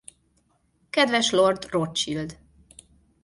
Kedves 0.89 1.31
Lord 1.31 1.69
Rothschild! 1.75 2.35